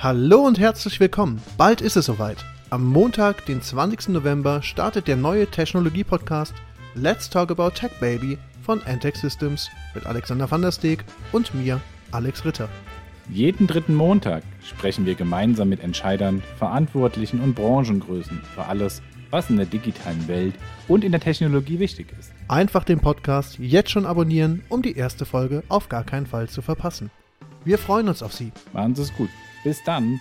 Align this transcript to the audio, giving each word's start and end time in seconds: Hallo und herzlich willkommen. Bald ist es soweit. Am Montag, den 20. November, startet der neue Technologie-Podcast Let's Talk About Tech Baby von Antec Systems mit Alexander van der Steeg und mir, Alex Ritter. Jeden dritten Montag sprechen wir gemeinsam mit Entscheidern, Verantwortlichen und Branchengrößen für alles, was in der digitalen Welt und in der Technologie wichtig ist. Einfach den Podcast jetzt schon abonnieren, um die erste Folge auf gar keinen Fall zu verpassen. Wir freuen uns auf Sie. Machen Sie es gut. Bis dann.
Hallo 0.00 0.46
und 0.46 0.60
herzlich 0.60 1.00
willkommen. 1.00 1.42
Bald 1.56 1.80
ist 1.80 1.96
es 1.96 2.06
soweit. 2.06 2.44
Am 2.70 2.84
Montag, 2.84 3.44
den 3.46 3.60
20. 3.60 4.10
November, 4.10 4.62
startet 4.62 5.08
der 5.08 5.16
neue 5.16 5.48
Technologie-Podcast 5.48 6.54
Let's 6.94 7.28
Talk 7.28 7.50
About 7.50 7.70
Tech 7.70 7.90
Baby 7.98 8.38
von 8.62 8.80
Antec 8.84 9.16
Systems 9.16 9.68
mit 9.96 10.06
Alexander 10.06 10.48
van 10.48 10.62
der 10.62 10.70
Steeg 10.70 11.04
und 11.32 11.52
mir, 11.52 11.80
Alex 12.12 12.44
Ritter. 12.44 12.68
Jeden 13.28 13.66
dritten 13.66 13.96
Montag 13.96 14.44
sprechen 14.62 15.04
wir 15.04 15.16
gemeinsam 15.16 15.68
mit 15.68 15.82
Entscheidern, 15.82 16.44
Verantwortlichen 16.58 17.40
und 17.40 17.54
Branchengrößen 17.54 18.40
für 18.54 18.66
alles, 18.66 19.02
was 19.30 19.50
in 19.50 19.56
der 19.56 19.66
digitalen 19.66 20.28
Welt 20.28 20.54
und 20.86 21.02
in 21.02 21.10
der 21.10 21.20
Technologie 21.20 21.80
wichtig 21.80 22.14
ist. 22.20 22.32
Einfach 22.46 22.84
den 22.84 23.00
Podcast 23.00 23.58
jetzt 23.58 23.90
schon 23.90 24.06
abonnieren, 24.06 24.62
um 24.68 24.80
die 24.80 24.96
erste 24.96 25.26
Folge 25.26 25.64
auf 25.68 25.88
gar 25.88 26.04
keinen 26.04 26.26
Fall 26.26 26.48
zu 26.48 26.62
verpassen. 26.62 27.10
Wir 27.64 27.78
freuen 27.78 28.08
uns 28.08 28.22
auf 28.22 28.32
Sie. 28.32 28.52
Machen 28.72 28.94
Sie 28.94 29.02
es 29.02 29.14
gut. 29.14 29.30
Bis 29.64 29.82
dann. 29.84 30.20